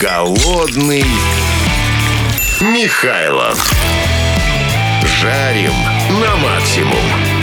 [0.00, 1.04] Голодный
[2.62, 3.70] Михайлов.
[5.04, 5.74] Жарим
[6.22, 7.39] на максимум.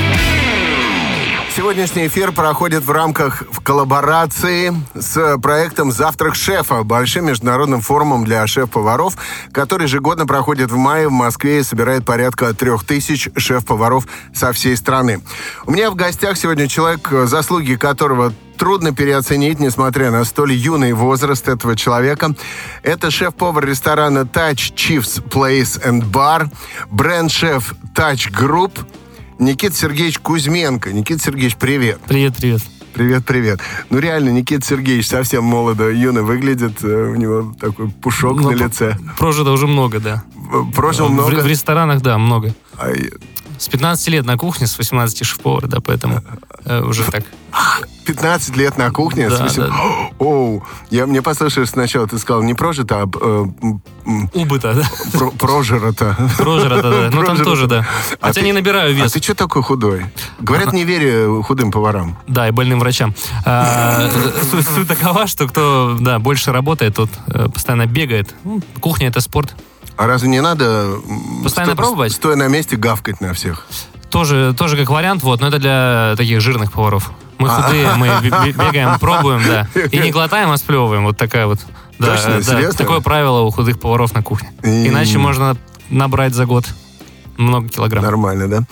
[1.57, 8.45] Сегодняшний эфир проходит в рамках в коллаборации с проектом «Завтрак шефа», большим международным форумом для
[8.45, 9.16] шеф-поваров,
[9.52, 14.77] который ежегодно проходит в мае в Москве и собирает порядка трех тысяч шеф-поваров со всей
[14.77, 15.23] страны.
[15.66, 21.48] У меня в гостях сегодня человек, заслуги которого трудно переоценить, несмотря на столь юный возраст
[21.48, 22.35] этого человека.
[22.84, 26.52] Это шеф-повар ресторана Touch Chiefs Place and Bar,
[26.91, 28.73] бренд-шеф Touch Group,
[29.40, 30.91] Никита Сергеевич Кузьменко.
[30.91, 32.00] Никита Сергеевич, привет.
[32.08, 32.62] Привет, привет.
[32.94, 33.60] Привет, привет.
[33.91, 36.84] Ну, реально, Никита Сергеевич совсем молодо, юно выглядит.
[36.84, 38.98] э, У него такой пушок Ну, на лице.
[39.20, 40.23] Прожито уже много, да.
[40.73, 41.36] Прожил в, много.
[41.41, 42.55] в ресторанах, да, много.
[42.76, 42.90] А,
[43.60, 46.24] С 15 лет на кухне, с 18 шеф-повар, да, поэтому
[46.66, 47.24] э, уже так.
[48.05, 49.30] 15 лет на кухне.
[49.30, 49.76] Да, с восем- да.
[50.20, 53.46] Оу, я, мне послышалось сначала, ты сказал не прожито, а э,
[54.34, 54.84] Убыто, да.
[55.18, 56.15] про- прожито.
[56.37, 57.10] Прожито, да.
[57.13, 57.85] Ну, там тоже, да.
[58.20, 59.12] А Хотя ты- не набираю А вес.
[59.12, 60.05] ты что такой худой?
[60.40, 62.18] Говорят, не верю худым поварам.
[62.27, 63.13] Да, и больным врачам.
[63.45, 64.09] А,
[64.51, 68.34] суть, такова, что кто, да, больше работает, тот э, постоянно бегает.
[68.44, 69.56] Ну, кухня— это спорт.
[69.97, 70.95] А разве не надо
[71.44, 72.12] Постоянно пробовать?
[72.13, 73.68] стоя на месте гавкать на всех?
[74.09, 77.12] Тоже, тоже как вариант, вот, но это для таких жирных поваров.
[77.40, 77.62] Мы А.
[77.62, 79.68] худые, мы бе- бе- бегаем, пробуем, да.
[79.91, 81.03] И не глотаем, а сплевываем.
[81.03, 81.59] Вот такая вот.
[82.00, 82.35] Да, Точно?
[82.38, 82.41] да.
[82.44, 82.78] Серьезно?
[82.78, 84.50] Такое правило у худых поваров на кухне.
[84.63, 85.56] Иначе можно
[85.90, 86.66] набрать за год
[87.38, 88.03] много килограмм.
[88.03, 88.63] Нормально, да?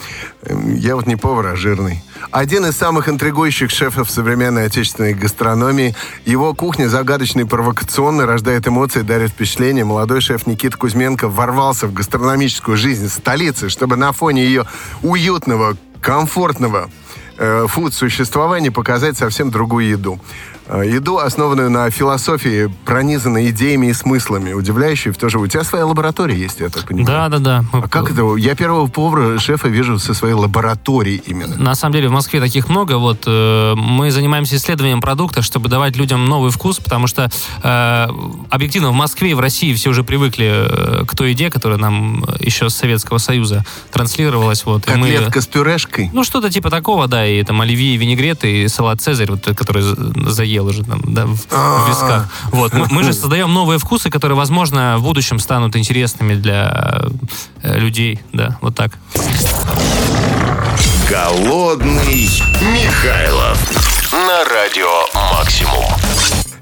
[0.43, 2.03] Эм, Я вот не повар, а жирный.
[2.31, 5.95] Один из самых интригующих шефов современной отечественной гастрономии.
[6.25, 9.85] Его кухня загадочно и провокационно рождает эмоции, дарит впечатление.
[9.85, 14.65] Молодой шеф Никита Кузьменко ворвался в гастрономическую жизнь столицы, чтобы на фоне ее
[15.03, 16.89] уютного, комфортного
[17.37, 20.19] э, фуд-существования показать совсем другую еду.
[20.67, 25.37] Э, Еду, основанную на философии, пронизанной идеями и смыслами, удивляющей в то же...
[25.39, 27.05] У тебя своя лаборатория есть, я так понимаю?
[27.05, 27.65] Да, да, да.
[27.71, 28.35] А как это?
[28.35, 31.55] Я первого повара, шефа вижу со своей лабораторией именно.
[31.57, 32.97] На самом деле в Москве таких много.
[32.97, 37.29] Вот э, мы занимаемся исследованием продукта, чтобы давать людям новый вкус, потому что
[37.61, 38.07] э,
[38.49, 42.25] объективно в Москве и в России все уже привыкли э, к той еде, которая нам
[42.39, 44.65] еще с Советского Союза транслировалась.
[44.65, 46.09] Вот, и мы- Котлетка с пюрешкой.
[46.11, 50.54] Ну, что-то типа такого, да, и там оливье, винегрет и салат Цезарь, вот, который за-
[50.55, 52.29] заел уже там, да, в, в висках.
[52.51, 52.73] Вот.
[52.73, 57.01] Мы, мы же создаем новые вкусы, которые, возможно, в будущем станут интересными для
[57.61, 58.91] э, людей, да, вот так.
[61.09, 62.29] Голодный
[62.61, 63.57] Михайлов.
[64.11, 65.83] На радио Максимум.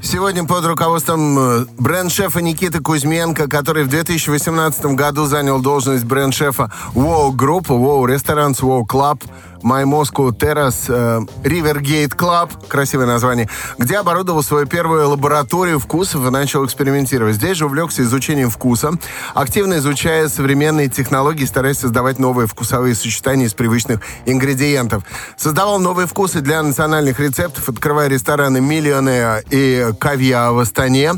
[0.01, 7.31] Сегодня под руководством э, бренд-шефа Никиты Кузьменко, который в 2018 году занял должность бренд-шефа WoW
[7.31, 9.23] Group, WoW Restaurants, WoW Club,
[9.63, 13.47] My Moscow Terrace, э, Rivergate Club, красивое название,
[13.78, 17.35] где оборудовал свою первую лабораторию вкусов и начал экспериментировать.
[17.35, 18.91] Здесь же увлекся изучением вкуса,
[19.34, 25.03] активно изучая современные технологии, стараясь создавать новые вкусовые сочетания из привычных ингредиентов.
[25.38, 31.13] Создавал новые вкусы для национальных рецептов, открывая рестораны «Миллионы» и «Кавья» в Астане.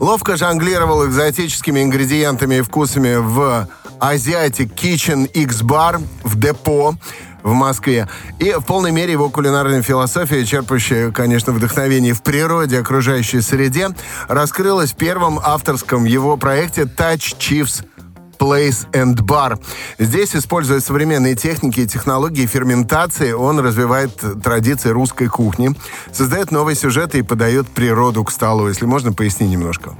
[0.00, 3.68] Ловко жонглировал экзотическими ингредиентами и вкусами в
[4.00, 6.96] Asiatic Kitchen X Bar в Депо
[7.44, 8.08] в Москве.
[8.40, 13.90] И в полной мере его кулинарная философия, черпающая, конечно, вдохновение в природе, окружающей среде,
[14.26, 17.84] раскрылась в первом авторском его проекте Touch Chiefs
[18.38, 19.58] Place and Bar.
[19.98, 24.12] Здесь, используя современные техники и технологии ферментации, он развивает
[24.42, 25.70] традиции русской кухни,
[26.12, 28.68] создает новые сюжеты и подает природу к столу.
[28.68, 29.94] Если можно, поясни немножко.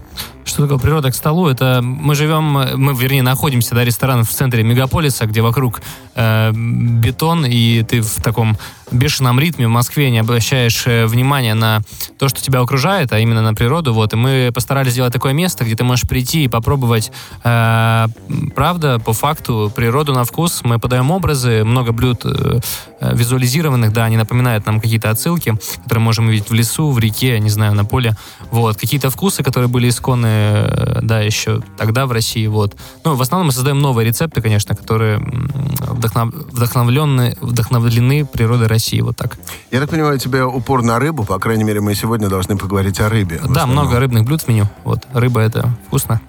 [0.44, 1.48] Что такое природа к столу?
[1.48, 5.80] Это мы живем, мы, вернее, находимся, да, ресторан в центре мегаполиса, где вокруг
[6.14, 8.58] э, бетон, и ты в таком
[8.90, 11.80] бешеном ритме в Москве не обращаешь э, внимания на
[12.18, 13.94] то, что тебя окружает, а именно на природу.
[13.94, 14.12] Вот.
[14.12, 17.10] И мы постарались сделать такое место, где ты можешь прийти и попробовать,
[17.42, 18.06] э,
[18.54, 20.62] правда, по факту, природу на вкус.
[20.64, 22.60] Мы подаем образы, много блюд э,
[23.00, 27.38] э, визуализированных, да, они напоминают нам какие-то отсылки, которые можем увидеть в лесу, в реке,
[27.40, 28.16] не знаю, на поле.
[28.50, 28.76] Вот.
[28.76, 32.46] Какие-то вкусы, которые были исконны, э, да, еще тогда в России.
[32.46, 32.76] Вот.
[33.04, 36.34] Ну, в основном мы создаем новые рецепты, конечно, которые вдохнов...
[36.34, 39.00] вдохновлены, вдохновлены природой России.
[39.00, 39.36] Вот так.
[39.70, 43.00] Я так понимаю, у тебя упор на рыбу, по крайней мере, мы сегодня должны поговорить
[43.00, 43.40] о рыбе.
[43.48, 44.68] Да, много рыбных блюд в меню.
[44.84, 45.06] Вот.
[45.12, 46.20] Рыба это вкусно.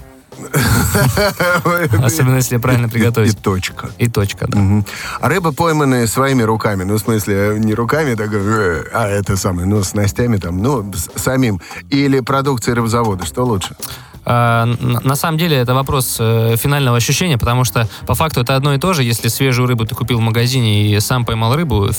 [2.04, 3.40] Особенно, если правильно И приготовить.
[3.42, 3.90] точка.
[3.98, 4.84] И точка, да.
[5.20, 9.68] А рыба пойманная своими руками, ну, в смысле, не руками, так, э, а это самое,
[9.68, 11.62] ну, с снастями там, ну, самим.
[11.90, 13.76] Или продукция рыбзавода, что лучше?
[14.26, 14.66] Э,
[15.04, 18.78] на самом деле это вопрос э, финального ощущения, потому что по факту это одно и
[18.78, 19.04] то же.
[19.04, 21.90] Если свежую рыбу ты купил в магазине и сам поймал рыбу,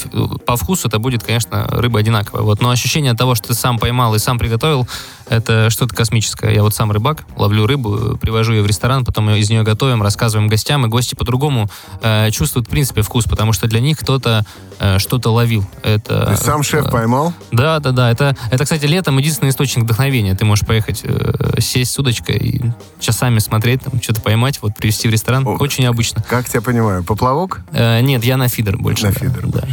[0.44, 2.43] по вкусу это будет, конечно, рыба одинаковая.
[2.43, 2.61] Вот.
[2.61, 4.87] Но ощущение того, что ты сам поймал и сам приготовил,
[5.28, 6.55] это что-то космическое.
[6.55, 10.49] Я вот сам рыбак, ловлю рыбу, привожу ее в ресторан, потом из нее готовим, рассказываем
[10.49, 11.69] гостям, и гости по-другому
[12.02, 14.44] э, чувствуют, в принципе, вкус, потому что для них кто-то
[14.78, 15.64] э, что-то ловил.
[15.82, 17.32] Это, Ты сам шеф э, поймал?
[17.50, 18.11] Да, да, да.
[18.11, 20.34] Это, это, кстати, летом единственный источник вдохновения.
[20.34, 22.61] Ты можешь поехать, э, сесть с удочкой и
[23.01, 25.47] часами смотреть, там, что-то поймать, вот, привезти в ресторан.
[25.47, 26.23] О, Очень необычно.
[26.29, 27.61] Как тебя понимаю, поплавок?
[27.73, 29.07] Э, нет, я на фидер больше.
[29.07, 29.65] На да, фидер да.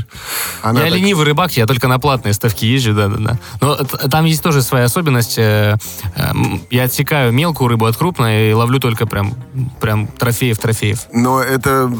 [0.61, 0.99] Она я так...
[0.99, 3.39] ленивый рыбак, я только на платные ставки езжу, да-да-да.
[3.61, 5.37] Но там есть тоже своя особенность.
[5.37, 5.77] Э,
[6.15, 6.31] э,
[6.69, 9.33] я отсекаю мелкую рыбу от крупной и ловлю только прям,
[9.79, 11.07] прям трофеев-трофеев.
[11.13, 11.91] Но это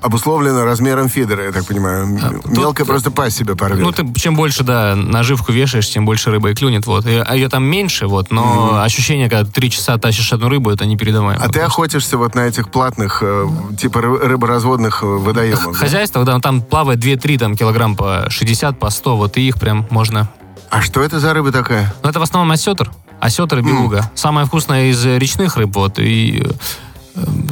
[0.00, 2.18] обусловлено размером фидера, я так понимаю.
[2.22, 3.80] А, Мелкая просто пасть себя порвет.
[3.80, 7.06] Ну, ты чем больше, да, наживку вешаешь, тем больше рыба и клюнет, вот.
[7.06, 8.84] И, а ее там меньше, вот, но mm-hmm.
[8.84, 11.42] ощущение, когда три часа тащишь одну рыбу, это непередаваемо.
[11.42, 13.46] А ты охотишься вот на этих платных, э,
[13.78, 15.76] типа рыборазводных э, водоемов?
[15.76, 16.38] Хозяйство, да?
[16.40, 20.28] там плавает 2-3 там, килограмм по 60, по 100, вот, и их прям можно...
[20.70, 21.92] А что это за рыба такая?
[22.02, 22.90] Ну, это в основном осетр.
[23.18, 23.98] Осетр и белуга.
[23.98, 24.04] Mm.
[24.14, 26.46] Самая вкусная из речных рыб, вот, и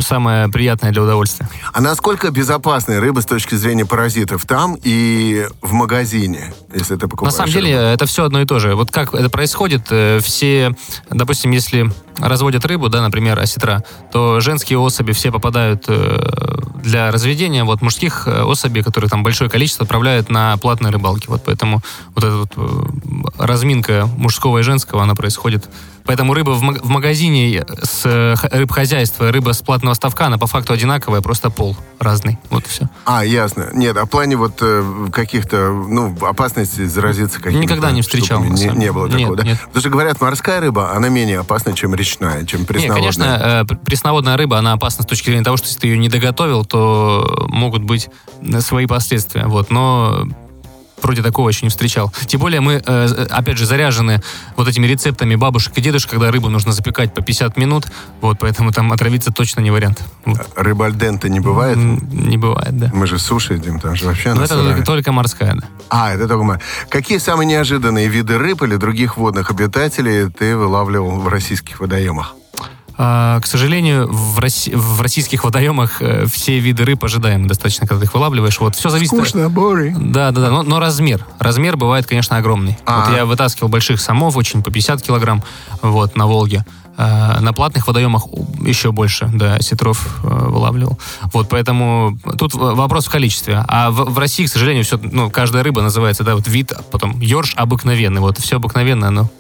[0.01, 1.49] самое приятное для удовольствия.
[1.73, 7.33] А насколько безопасны рыба с точки зрения паразитов там и в магазине, если ты покупаешь?
[7.33, 7.89] На самом деле рыбу?
[7.89, 8.75] это все одно и то же.
[8.75, 10.75] Вот как это происходит, э, все,
[11.11, 17.65] допустим, если разводят рыбу, да, например, осетра, то женские особи все попадают э, для разведения,
[17.65, 21.27] вот мужских э, особей, которые там большое количество, отправляют на платные рыбалки.
[21.29, 21.81] Вот поэтому
[22.15, 25.69] вот эта вот разминка мужского и женского, она происходит
[26.09, 30.73] Поэтому рыба в, в магазине с э, рыбхозяйства, рыба с платного ставка, она по факту
[30.73, 32.39] одинаковая, просто пол разный.
[32.49, 32.89] Вот и все.
[33.05, 33.69] А, ясно.
[33.75, 38.43] Нет, а в плане вот э, каких-то, ну, опасностей заразиться какими-то Никогда не встречал.
[38.43, 39.43] Не, не было такого, нет, да?
[39.45, 39.59] Нет.
[39.59, 43.03] Потому что говорят, морская рыба, она менее опасна, чем речная, чем пресноводная.
[43.03, 45.99] Нет, конечно, э, пресноводная рыба, она опасна с точки зрения того, что если ты ее
[45.99, 48.09] не доготовил, то могут быть
[48.61, 49.45] свои последствия.
[49.45, 49.71] Вот.
[49.71, 50.27] Но
[51.03, 52.13] вроде такого еще не встречал.
[52.27, 54.23] Тем более мы, э, опять же, заряжены
[54.57, 57.87] вот этими рецептами бабушек и дедушек, когда рыбу нужно запекать по 50 минут,
[58.21, 60.03] вот, поэтому там отравиться точно не вариант.
[60.25, 60.49] Вот.
[60.57, 61.77] Рыба альденте не бывает?
[61.77, 62.91] Не бывает, да.
[62.93, 65.67] Мы же суши едим, там же вообще Но это только, только морская, да.
[65.91, 66.69] А, это только морская.
[66.89, 72.35] Какие самые неожиданные виды рыб или других водных обитателей ты вылавливал в российских водоемах?
[73.01, 78.01] А, к сожалению, в, Росси- в российских водоемах э, все виды рыб ожидаемы достаточно, когда
[78.01, 78.59] ты их вылавливаешь.
[78.59, 79.15] Вот все зависит.
[79.15, 80.11] Скучно, boring.
[80.11, 80.51] Да, да, да.
[80.51, 81.25] Но, но размер.
[81.39, 82.77] Размер бывает, конечно, огромный.
[82.85, 83.07] А-а-а.
[83.09, 85.45] Вот я вытаскивал больших самов, очень по 50 килограмм,
[85.81, 86.65] вот, на Волге.
[86.97, 88.25] А, на платных водоемах
[88.67, 90.99] еще больше, да, сетров э, вылавливал.
[91.33, 93.65] Вот, поэтому тут вопрос в количестве.
[93.69, 97.21] А в, в России, к сожалению, все, ну, каждая рыба называется, да, вот вид, потом
[97.21, 98.21] ёрш обыкновенный.
[98.21, 99.31] Вот, все обыкновенное, но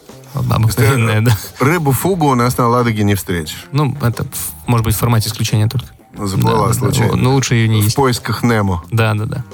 [0.40, 1.36] обыкновенная, да.
[1.60, 3.66] Рыбу фугу у нас на Ладоге не встретишь.
[3.72, 4.26] Ну, это
[4.66, 5.86] может быть в формате исключения только.
[6.16, 7.12] Заплыла да, случайно.
[7.12, 7.94] Да, но лучше ее не в есть.
[7.94, 8.82] В поисках Немо.
[8.90, 9.44] Да, да, да.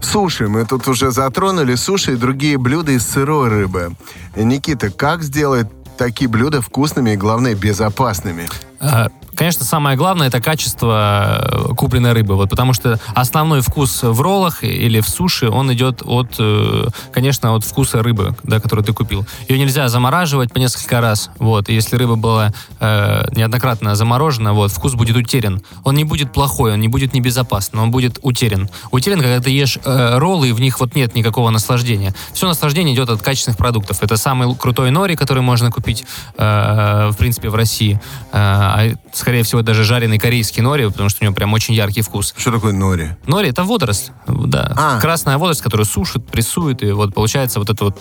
[0.00, 0.48] Суши.
[0.48, 3.94] Мы тут уже затронули суши и другие блюда из сырой рыбы.
[4.36, 8.48] Никита, как сделать такие блюда вкусными и, главное, безопасными?
[8.80, 9.08] А,
[9.42, 14.62] конечно, самое главное это качество э, купленной рыбы, вот, потому что основной вкус в роллах
[14.62, 19.26] или в суши, он идет от, э, конечно, от вкуса рыбы, да, которую ты купил.
[19.48, 24.70] Ее нельзя замораживать по несколько раз, вот, и если рыба была э, неоднократно заморожена, вот,
[24.70, 25.60] вкус будет утерян.
[25.82, 28.70] Он не будет плохой, он не будет небезопасный, он будет утерян.
[28.92, 32.14] Утерян, когда ты ешь э, роллы, и в них вот нет никакого наслаждения.
[32.32, 34.04] Все наслаждение идет от качественных продуктов.
[34.04, 36.04] Это самый крутой нори, который можно купить,
[36.38, 38.00] э, в принципе, в России.
[38.30, 38.94] Э, а
[39.32, 42.34] скорее всего, даже жареный корейский нори, потому что у него прям очень яркий вкус.
[42.36, 43.16] Что такое нори?
[43.26, 44.74] Нори— это водоросль, да.
[44.76, 45.00] А.
[45.00, 47.98] Красная водоросль, которую сушит, прессует, и вот получается вот это вот,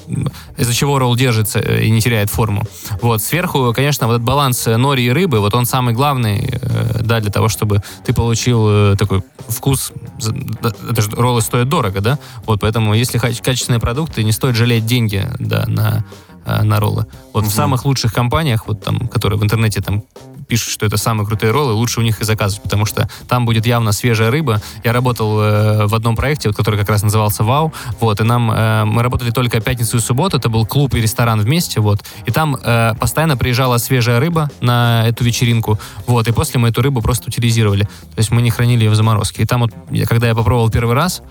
[0.58, 2.64] из-за чего ролл держится э, и не теряет форму.
[3.02, 7.22] Вот, сверху, конечно, вот этот баланс нори и рыбы, вот он самый главный, э, да,
[7.22, 9.94] для того, чтобы ты получил э, такой вкус.
[10.20, 12.20] Это же роллы стоят дорого, да?
[12.46, 16.04] Вот, поэтому, если качественные продукты, не стоит жалеть деньги, да, на
[16.44, 17.06] на роллы.
[17.34, 17.52] Вот угу.
[17.52, 20.04] в самых лучших компаниях, вот там, которые в интернете там
[20.52, 23.66] пишут, что это самые крутые роллы, лучше у них и заказывать, потому что там будет
[23.66, 24.62] явно свежая рыба.
[24.84, 28.52] Я работал э, в одном проекте, вот, который как раз назывался «Вау», вот, и нам,
[28.52, 32.32] э, мы работали только пятницу и субботу, это был клуб и ресторан вместе, вот, и
[32.32, 37.02] там э, постоянно приезжала свежая рыба на эту вечеринку, вот, и после мы эту рыбу
[37.02, 39.44] просто утилизировали, то есть мы не хранили ее в заморозке.
[39.44, 39.72] И там вот,
[40.06, 41.22] когда я попробовал первый раз,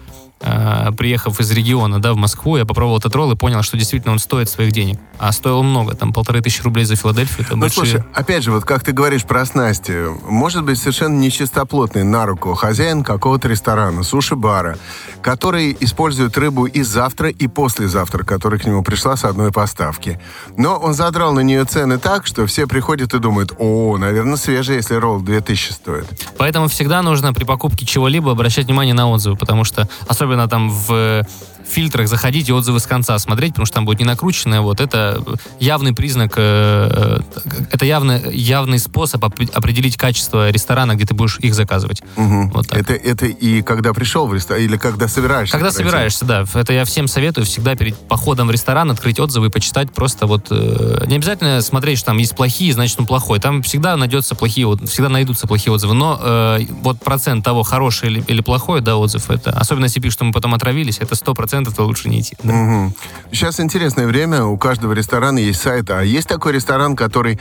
[0.40, 4.18] приехав из региона, да, в Москву, я попробовал этот ролл и понял, что действительно он
[4.18, 4.98] стоит своих денег.
[5.18, 7.46] А стоил много, там полторы тысячи рублей за Филадельфию.
[7.50, 7.86] Ну, большие...
[7.86, 12.54] слушай, опять же, вот как ты говоришь про снасти, может быть совершенно нечистоплотный на руку
[12.54, 14.78] хозяин какого-то ресторана, суши-бара,
[15.20, 20.18] который использует рыбу и завтра, и послезавтра, которая к нему пришла с одной поставки.
[20.56, 24.76] Но он задрал на нее цены так, что все приходят и думают, о, наверное, свежий,
[24.76, 26.06] если ролл 2000 стоит.
[26.38, 31.24] Поэтому всегда нужно при покупке чего-либо обращать внимание на отзывы, потому что особенно там в
[31.70, 34.60] фильтрах заходить и отзывы с конца смотреть, потому что там будет не накрученное.
[34.60, 35.22] Вот это
[35.58, 37.20] явный признак, э,
[37.70, 42.02] это явный, явный способ опре- определить качество ресторана, где ты будешь их заказывать.
[42.16, 42.50] Мгм.
[42.50, 42.80] Вот так.
[42.80, 45.52] Это, это и когда пришел в ресторан, или когда собираешься?
[45.52, 45.84] Когда пройти?
[45.84, 46.44] собираешься, да.
[46.54, 50.48] Это я всем советую всегда перед походом в ресторан открыть отзывы и почитать просто вот...
[50.50, 53.38] э, не обязательно смотреть, что там есть плохие, значит, он плохой.
[53.38, 55.94] Там всегда найдется плохие, вот, всегда найдутся плохие отзывы.
[55.94, 59.50] Но э, вот процент того, хороший или, или плохой, да, отзыв, это...
[59.50, 61.34] Особенно если пишут, что мы потом отравились, это сто
[61.64, 62.36] процентов, то лучше не идти.
[62.42, 62.52] да.
[62.52, 62.94] Мгм.
[63.32, 67.38] Сейчас интересное время, у каждого ресторана есть сайт, а есть такой ресторан, который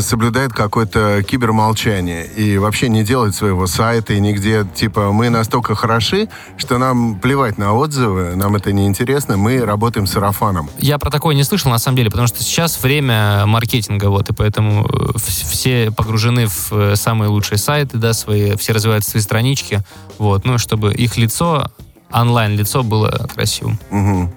[0.00, 6.28] соблюдает какое-то кибермолчание и вообще не делает своего сайта и нигде, типа, мы настолько хороши,
[6.56, 10.68] что нам плевать на отзывы, нам это не интересно, мы работаем с сарафаном.
[10.78, 14.32] Я про такое не слышал, на самом деле, потому что сейчас время маркетинга, вот, и
[14.32, 19.22] поэтому э, вс- все погружены в э, самые лучшие сайты, да, свои, все развивают свои
[19.22, 19.80] странички,
[20.18, 21.70] вот, ну, чтобы их лицо,
[22.12, 23.78] онлайн-лицо было красивым.
[23.90, 24.32] Мгм.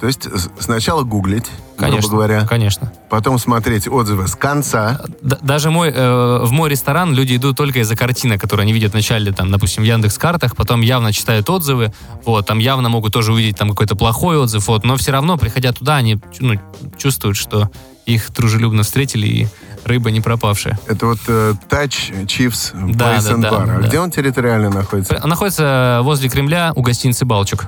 [0.00, 0.28] То есть
[0.60, 1.46] сначала гуглить,
[1.76, 2.92] Конечно, грубо говоря, конечно.
[3.10, 5.00] потом смотреть отзывы с конца.
[5.22, 8.92] Д- даже мой, э, в мой ресторан люди идут только из-за картинок, которые они видят
[8.92, 11.92] вначале, там, допустим, в Яндекс картах, потом явно читают отзывы,
[12.24, 15.72] вот, там явно могут тоже увидеть там какой-то плохой отзыв, вот, но все равно, приходя
[15.72, 16.54] туда, они ну,
[16.96, 17.68] чувствуют, что
[18.06, 19.48] их дружелюбно встретили и
[19.88, 20.78] рыба не пропавшая.
[20.86, 23.76] Это вот э, Touch Chiefs Да, Place да, and да, Bar.
[23.78, 23.88] А да.
[23.88, 25.14] где он территориально находится?
[25.14, 27.66] Пр- Находится возле Кремля у гостиницы «Балчук».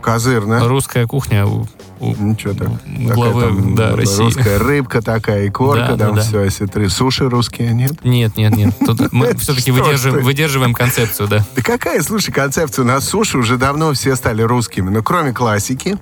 [0.00, 0.66] Козырно.
[0.68, 1.64] Русская кухня у,
[2.00, 2.68] у- Ничего так.
[2.68, 4.18] у главы там да, России.
[4.24, 6.22] Русская рыбка такая, и корка, Да, да, там да.
[6.22, 6.88] все, осетры.
[6.88, 8.04] Суши русские, нет?
[8.04, 8.74] Нет, нет, нет.
[8.84, 11.46] Тут мы все-таки выдерживаем, выдерживаем концепцию, да.
[11.54, 12.84] Да какая, слушай, концепция?
[12.84, 14.90] На суше уже давно все стали русскими.
[14.90, 15.96] Но кроме классики,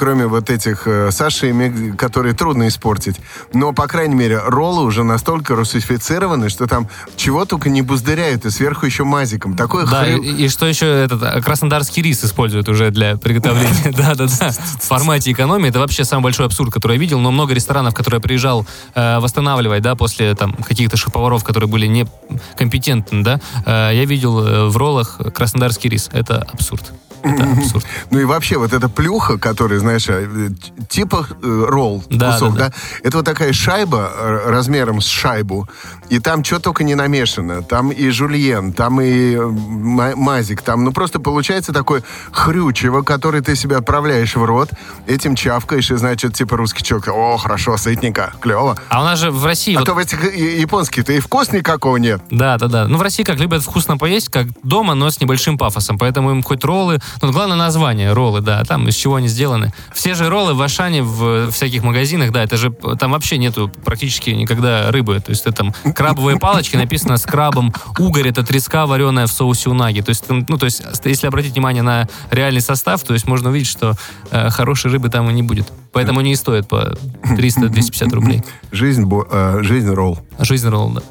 [0.00, 3.16] кроме вот этих э, сашими, которые трудно испортить.
[3.52, 8.50] Но, по крайней мере, роллы уже настолько русифицированы, что там чего только не буздыряют, и
[8.50, 9.58] сверху еще мазиком.
[9.58, 13.92] Такой Да, хрю- и, и что еще этот а, краснодарский рис используют уже для приготовления.
[14.00, 14.50] Да, да, да.
[14.52, 15.68] В формате экономии.
[15.68, 17.20] Это вообще самый большой абсурд, который я видел.
[17.20, 21.86] Но много ресторанов, которые я приезжал э, восстанавливать, да, после там каких-то шеф-поваров, которые были
[21.86, 26.08] некомпетентны, да, э, я видел э, в роллах краснодарский рис.
[26.10, 26.90] Это абсурд.
[27.22, 27.84] Это абсурд.
[28.10, 30.50] Ну и вообще вот эта плюха, которая, знаешь, э,
[30.88, 35.68] типа э, ролл, Да, кусок, да, да, это вот такая шайба э, размером с шайбу,
[36.08, 37.62] и там что только не намешано.
[37.62, 43.54] Там и жульен, там и ма- мазик, там, ну просто получается такое хрючево, который ты
[43.56, 44.70] себе отправляешь в рот,
[45.06, 48.76] этим чавкаешь, и значит, типа русский человек, о, хорошо, сытненько, клево.
[48.88, 49.74] А у нас же в России...
[49.74, 52.22] А вот- то в этих японских-то и вкус никакого нет.
[52.30, 52.88] Да, да, да.
[52.88, 55.98] Ну, в России как любят вкусно поесть, как дома, но с небольшим пафосом.
[55.98, 56.98] Поэтому им хоть роллы...
[57.22, 58.64] Ну, главное название роллы, да.
[58.64, 59.72] Там из чего они сделаны.
[59.94, 62.70] Все же роллы в Ашане, в всяких магазинах, да, это же...
[62.98, 65.20] Там вообще нету практически никогда рыбы.
[65.20, 67.72] То есть это там крабовые палочки, написано с крабом.
[67.98, 70.00] Угорь— это треска, вареная в соусе унаги.
[70.00, 73.68] То есть, ну, то есть, если обратить внимание на реальный состав, то есть можно увидеть,
[73.68, 73.94] что
[74.30, 75.66] э, хорошей рыбы там и не будет.
[75.92, 78.42] Поэтому не стоит по 300-250 рублей.
[78.72, 80.18] Жизнь, бо- э, жизнь ролл.
[80.38, 81.02] Жизнь ролл, да.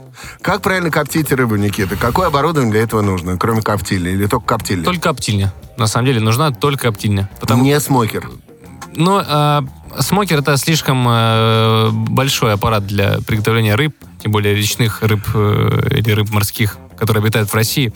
[0.42, 1.96] Как правильно коптить рыбу, Никита?
[1.96, 4.10] Какое оборудование для этого нужно, кроме коптильни?
[4.10, 4.84] Или только коптильни?
[4.84, 5.54] Только коптильня.
[5.78, 7.30] На самом деле нужна только коптильня.
[7.40, 8.30] Потому Не смокер.
[8.96, 9.62] Ну, э,
[10.00, 16.12] смокер это слишком э, большой аппарат для приготовления рыб, тем более речных рыб э, или
[16.12, 17.94] рыб морских, которые обитают в России.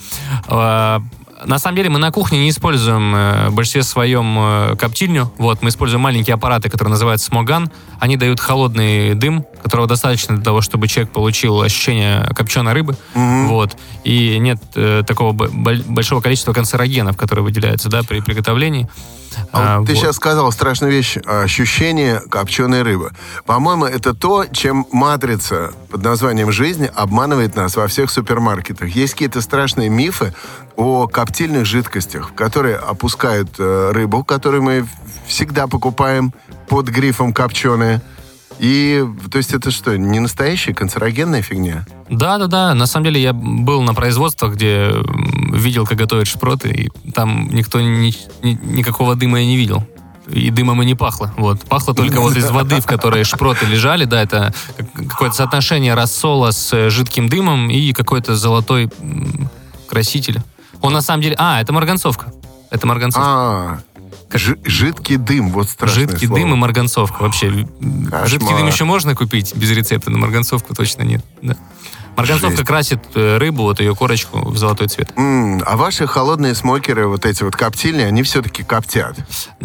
[0.47, 0.99] Э,
[1.45, 5.31] на самом деле мы на кухне не используем э, в большинстве своем э, коптильню.
[5.37, 7.71] Вот, мы используем маленькие аппараты, которые называются смоган.
[7.99, 12.95] Они дают холодный дым, которого достаточно для того, чтобы человек получил ощущение копченой рыбы.
[13.13, 13.77] Вот.
[14.03, 18.87] И нет э, такого большого количества канцерогенов, которые выделяются да, при приготовлении.
[19.51, 20.01] А вот ты вот.
[20.01, 23.11] сейчас сказал страшную вещь, ощущение копченой рыбы.
[23.45, 28.89] По-моему, это то, чем матрица под названием «Жизнь» обманывает нас во всех супермаркетах.
[28.89, 30.33] Есть какие-то страшные мифы
[30.75, 34.87] о коптильных жидкостях, которые опускают э, рыбу, которую мы
[35.27, 36.33] всегда покупаем
[36.67, 38.01] под грифом «копченая».
[38.59, 41.85] И, то есть, это что, не настоящая канцерогенная фигня?
[42.09, 42.73] Да, да, да.
[42.75, 44.91] На самом деле я был на производствах, где
[45.51, 48.13] видел, как готовят шпроты, и там никто ни-
[48.45, 49.83] ни- никакого дыма и не видел.
[50.29, 51.33] И дымом и не пахло.
[51.35, 51.61] Вот.
[51.61, 56.51] Пахло только вот из воды, в которой шпроты лежали, да, это как- какое-то соотношение рассола
[56.51, 58.89] с э, жидким дымом и какой-то золотой
[59.89, 60.41] краситель.
[60.83, 61.35] Он на самом деле...
[61.39, 62.31] А, это марганцовка.
[62.69, 63.27] Это марганцовка.
[63.27, 63.79] А,
[64.33, 66.41] жи- жидкий дым, вот страшное Жидкий слово.
[66.41, 67.49] дым и марганцовка вообще.
[68.09, 68.27] Кошмар.
[68.27, 71.23] Жидкий дым еще можно купить без рецепта, но марганцовку точно нет.
[71.41, 71.55] Да.
[72.15, 72.67] Марганцовка Жесть.
[72.67, 75.11] красит э, рыбу, вот ее корочку в золотой цвет.
[75.15, 79.17] М, а ваши холодные смокеры, вот эти вот коптильни, они все-таки коптят.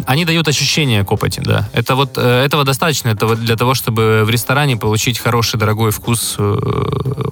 [0.05, 1.69] Они дают ощущение копоти, да.
[1.73, 5.91] Это вот э, этого достаточно это вот для того, чтобы в ресторане получить хороший дорогой
[5.91, 6.55] вкус э,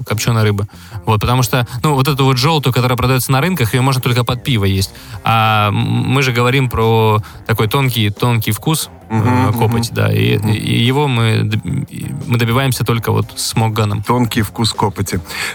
[0.06, 0.66] копченой рыбы.
[1.04, 4.24] Вот, потому что, ну, вот эту вот желтую, которая продается на рынках, ее можно только
[4.24, 4.90] под пиво есть.
[5.24, 10.12] А мы же говорим про такой тонкий, тонкий вкус э, копоти, да.
[10.12, 11.50] И, и его мы,
[12.26, 14.02] мы добиваемся только вот смокганом.
[14.02, 15.07] Тонкий вкус копоти.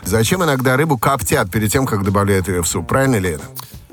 [0.04, 2.88] Зачем иногда рыбу коптят перед тем, как добавляют ее в суп?
[2.88, 3.44] Правильно ли это?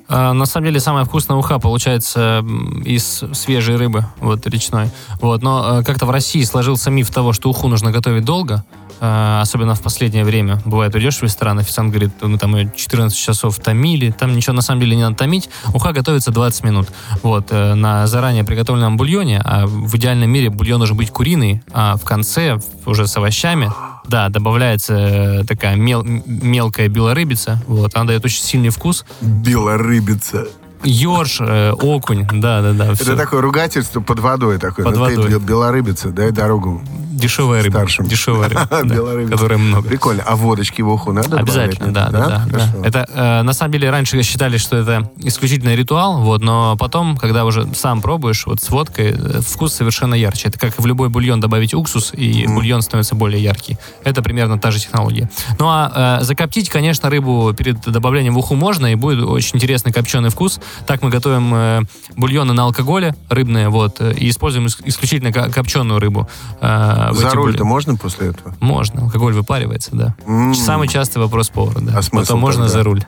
[0.08, 2.44] А, На самом деле самая вкусная уха получается
[2.84, 4.90] из свежей рыбы, вот речной.
[5.20, 8.64] Вот, но э, как-то в России сложился миф того, что уху нужно готовить долго,
[9.00, 10.60] особенно в последнее время.
[10.64, 14.62] Бывает, идешь в ресторан, официант говорит, мы там ее 14 часов томили, там ничего на
[14.62, 15.48] самом деле не надо томить.
[15.72, 16.88] Уха готовится 20 минут.
[17.22, 21.96] Вот, э, на заранее приготовленном бульоне, а в идеальном мире бульон должен быть куриный, а
[21.96, 23.72] в конце, уже с овощами,
[24.06, 30.46] да, добавляется э, такая мел- мелкая белорыбица, вот, она дает очень сильный вкус, Белорыбица.
[30.82, 32.92] Ёрш, э, окунь, да-да-да.
[32.92, 34.84] Это такое ругательство под водой такое.
[34.84, 35.26] Под ну, водой.
[35.26, 36.82] ты бел- белорыбица, дай дорогу.
[37.20, 37.78] Дешевая рыба.
[37.78, 38.06] Старшим.
[38.06, 39.88] Дешевая рыба, да, которой много.
[39.88, 40.22] Прикольно.
[40.26, 42.30] А водочки в уху надо Обязательно, да, добавлять?
[42.30, 42.58] да, да, да.
[42.66, 42.84] Хорошо.
[42.84, 47.44] Это э, на самом деле раньше считали, что это исключительно ритуал, вот, но потом, когда
[47.44, 50.48] уже сам пробуешь, вот с водкой э, вкус совершенно ярче.
[50.48, 53.76] Это как в любой бульон добавить уксус, и бульон становится более яркий.
[54.04, 55.28] Это примерно та же технология.
[55.58, 59.92] Ну а э, закоптить, конечно, рыбу перед добавлением в уху можно, и будет очень интересный
[59.92, 60.60] копченый вкус.
[60.86, 61.82] Так мы готовим э,
[62.16, 66.28] бульоны на алкоголе рыбные, вот, и используем ис- исключительно ко- копченую рыбу.
[66.60, 68.54] э, в За эти руль-то можно после этого?
[68.60, 70.14] Можно, алкоголь выпаривается, да.
[70.26, 70.54] М.
[70.54, 71.98] Самый частый вопрос повара, да.
[71.98, 72.78] А смысл Потом можно тогда?
[72.78, 73.04] за руль.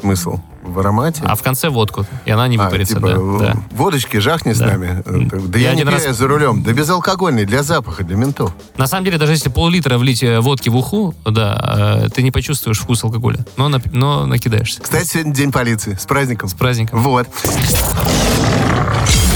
[0.00, 0.40] Смысл?
[0.64, 1.22] В аромате?
[1.24, 3.56] А в конце водку, и она не А, выпарится, типа, да, в- да.
[3.72, 4.66] водочки жахни с Да.
[4.68, 5.02] нами.
[5.48, 6.62] Да Я я, не раз- за рулем.
[6.62, 8.54] Да безалкогольный, для запаха, для ментов.
[8.76, 12.30] На самом деле, даже если пол-литра влить э, водки в уху, да, э, ты не
[12.30, 14.80] почувствуешь вкус алкоголя, но, нап- но накидаешься.
[14.80, 15.96] Кстати, сегодня день полиции.
[16.00, 16.48] С праздником.
[16.48, 17.00] С праздником.
[17.02, 17.26] Вот.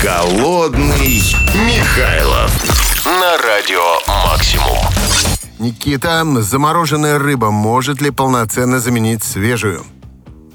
[0.02, 1.22] Голодный
[1.66, 2.85] Михайлов.
[3.36, 4.78] На радио «Максимум».
[5.58, 9.84] Никита, замороженная рыба может ли полноценно заменить свежую?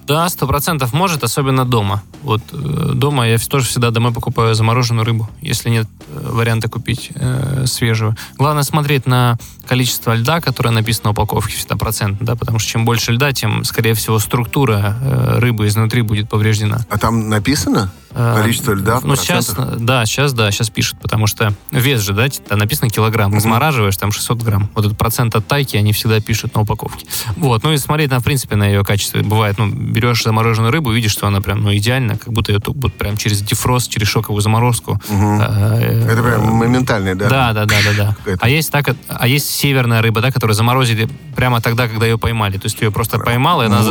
[0.07, 2.01] Да, сто процентов может, особенно дома.
[2.23, 7.11] Вот э, дома я тоже всегда домой покупаю замороженную рыбу, если нет э, варианта купить
[7.13, 8.15] э, свежую.
[8.37, 12.83] Главное смотреть на количество льда, которое написано на упаковке, всегда процентно, да, потому что чем
[12.83, 16.79] больше льда, тем, скорее всего, структура э, рыбы изнутри будет повреждена.
[16.89, 21.53] А там написано количество льда в Ну, сейчас, да, сейчас, да, сейчас пишут, потому что
[21.71, 24.69] вес же, да, там написано килограмм, размораживаешь, там 600 грамм.
[24.75, 27.05] Вот этот процент от тайки они всегда пишут на упаковке.
[27.37, 29.19] Вот, ну и смотреть, на, в принципе, на ее качество.
[29.19, 32.75] Бывает, ну, берешь замороженную рыбу, видишь, что она прям, ну, идеально, как будто ее тут
[32.81, 34.99] вот прям через дефрост, через шоковую заморозку.
[35.09, 37.29] э, Это прям моментальный, да?
[37.29, 38.37] Да, да, да, да, да.
[38.39, 42.57] А есть так, а есть северная рыба, да, которую заморозили прямо тогда, когда ее поймали.
[42.57, 43.81] То есть ее просто поймал, и она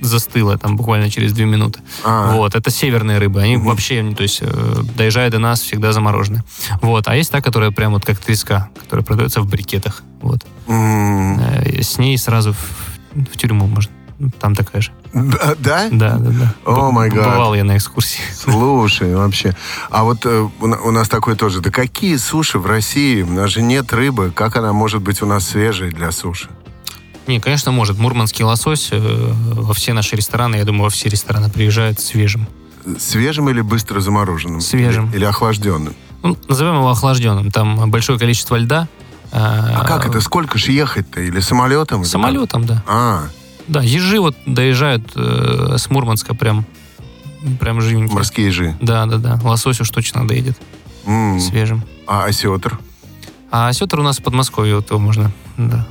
[0.00, 1.80] застыла там буквально через две минуты.
[2.04, 2.32] А.
[2.32, 3.42] Вот, это северные рыбы.
[3.42, 6.42] Они вообще, то есть, э, доезжая до нас, всегда заморожены.
[6.80, 7.08] Вот.
[7.08, 10.02] А есть та, которая прям вот как треска, которая продается в брикетах.
[10.20, 10.44] Вот.
[10.68, 13.92] Э, С ней сразу в, в тюрьму можно.
[14.40, 14.92] Там такая же.
[15.12, 15.54] Да?
[15.58, 15.88] да?
[15.90, 16.54] Да, да, да.
[16.64, 17.32] О, май гад.
[17.32, 18.20] Бывал я на экскурсии.
[18.32, 19.56] Слушай, вообще.
[19.90, 21.60] А вот э, у нас такое тоже.
[21.60, 23.22] Да какие суши в России?
[23.22, 24.32] У нас же нет рыбы.
[24.34, 26.48] Как она может быть у нас свежей для суши?
[27.26, 27.98] Не, конечно, может.
[27.98, 32.46] Мурманский лосось э, во все наши рестораны, я думаю, во все рестораны приезжает свежим.
[32.98, 34.60] Свежим или быстро замороженным?
[34.60, 35.08] Свежим.
[35.10, 35.94] Или, или охлажденным?
[36.22, 37.50] Ну, назовем его охлажденным.
[37.50, 38.88] Там большое количество льда.
[39.32, 40.20] э, А как это?
[40.20, 41.20] Сколько же ехать-то?
[41.20, 42.02] Или самолетом?
[42.02, 42.74] или Самолетом, да.
[42.76, 42.84] как?
[42.86, 43.22] А,
[43.68, 46.64] Да, ежи вот доезжают э, с Мурманска прям,
[47.60, 48.14] прям живенькие.
[48.14, 48.76] морские ежи.
[48.80, 49.40] Да, да, да.
[49.42, 50.58] Лосось уж точно доедет
[51.06, 51.40] М.
[51.40, 51.82] свежим.
[52.06, 52.78] А осетр?
[53.50, 55.86] А осетр у нас в Подмосковье, вот его можно да,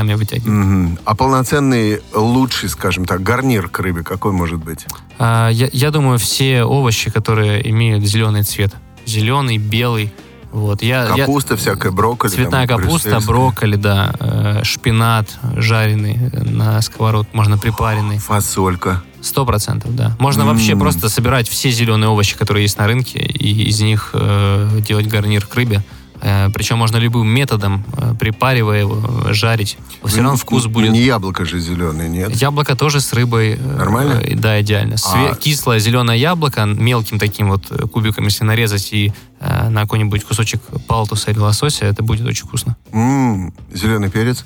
[0.00, 0.48] руками вытягивать.
[0.48, 0.98] Мгм.
[1.04, 4.86] А полноценный, лучший, скажем так, гарнир к рыбе какой может быть?
[5.18, 8.74] А, я, я думаю, все овощи, которые имеют зеленый цвет.
[9.06, 10.12] Зеленый, белый.
[10.52, 10.82] Вот.
[10.82, 12.32] Я, я- Капуста всякая, брокколи.
[12.32, 18.18] Цветная там, капуста, брокколи, да, э, шпинат жареный на сковород, можно припаренный.
[18.18, 19.02] Фасолька.
[19.20, 20.16] Сто процентов, да.
[20.18, 24.80] Можно вообще просто собирать все зеленые овощи, которые есть на рынке, и из них э,
[24.80, 25.84] делать гарнир к рыбе.
[26.22, 29.78] Э, причем можно любым методом, э, припаривая его, э, жарить.
[30.04, 30.90] Все равно вкус будет.
[30.92, 32.30] Не яблоко же зеленое, нет?
[32.36, 33.56] Яблоко тоже с рыбой.
[33.56, 34.20] Нормально?
[34.34, 34.96] да, идеально.
[35.06, 41.30] А- Кислое зеленое яблоко, мелким таким вот кубиком, если нарезать и на какой-нибудь кусочек палтуса
[41.30, 42.76] или лосося, это будет очень вкусно.
[42.92, 44.44] М, Зеленый перец.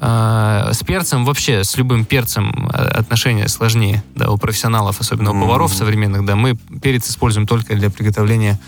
[0.00, 6.24] С перцем вообще, с любым перцем отношения сложнее, да, у профессионалов, особенно у поваров современных,
[6.24, 8.58] да, мы перец используем только для приготовления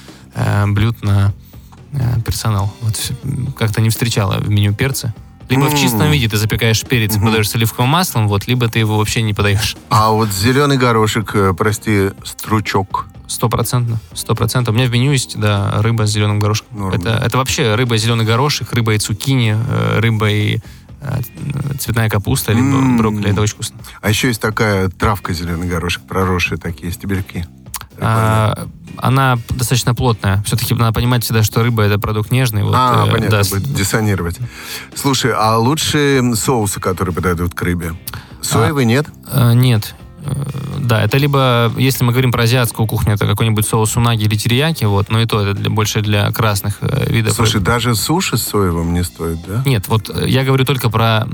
[0.69, 1.33] блюд на
[2.25, 2.73] персонал.
[2.81, 3.13] Вот
[3.59, 5.15] как-то не встречала в меню перца.
[5.49, 8.79] Либо в чистом виде ты запекаешь перец и подаешь с оливковым маслом, вот, либо ты
[8.79, 9.77] его вообще не подаешь.
[9.91, 13.07] А вот зеленый горошек, э, прости, стручок.
[13.27, 14.01] Стопроцентно.
[14.15, 14.75] Сто процентов.
[14.75, 16.89] У меня в меню есть, да, рыба с зеленым горошком.
[16.91, 20.59] Это, это вообще рыба и зеленый горошек, рыба и цукини, э, рыба и
[21.01, 21.21] э,
[21.79, 22.97] цветная капуста, либо М.
[22.97, 23.31] брокколи.
[23.31, 23.77] Это очень вкусно.
[24.01, 27.47] А еще есть такая травка зеленый горошек, проросшие такие стебельки.
[28.01, 30.43] А, она достаточно плотная.
[30.45, 32.63] Все-таки надо понимать всегда, что рыба это продукт нежный.
[32.63, 34.39] Вот, а, э, понятно, да, будет диссонировать.
[34.95, 37.95] Слушай, а лучшие соусы, которые подойдут к рыбе?
[38.43, 39.07] Соевый нет?
[39.31, 39.95] э, нет.
[40.25, 40.35] Э,
[40.85, 44.85] Да, это либо, если мы говорим про азиатскую кухню, это какой-нибудь соус унаги или терияки,
[44.85, 47.33] вот, но и то это для- больше для красных э, видов.
[47.35, 47.67] Слушай, рыбы.
[47.67, 49.63] даже суши с соевым не стоит, да?
[49.65, 51.27] Нет, вот э, я говорю только про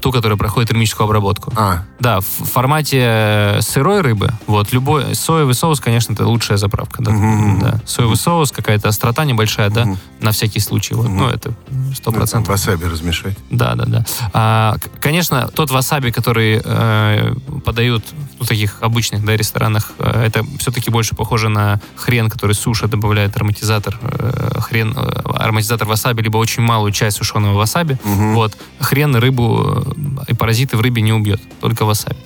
[0.00, 1.52] ту, которая проходит термическую обработку.
[1.56, 7.02] А, Да, в формате сырой рыбы, вот, любой соевый соус, конечно, это лучшая заправка.
[7.02, 7.60] Да, Мгм.
[7.60, 7.80] да.
[7.86, 9.98] Соевый соус, какая-то острота небольшая, да, Мгм.
[10.20, 10.94] на всякий случай.
[10.94, 11.52] Вот, ну, это
[11.94, 12.48] сто ну, процентов.
[12.48, 13.36] васаби размешать.
[13.50, 14.04] Да, да, да.
[14.32, 18.04] А, конечно, тот васаби, который э, подают
[18.40, 23.36] в таких обычных да, ресторанах, э, это все-таки больше похоже на хрен, который суша добавляет
[23.36, 23.98] ароматизатор.
[24.02, 25.00] э, хрен, э,
[25.34, 27.98] ароматизатор васаби, либо очень малую часть сушеного васаби.
[28.04, 28.34] Мгм.
[28.34, 28.56] Вот.
[28.80, 32.16] Хрен рыбу э, и паразиты в рыбе не убьет, только васаби.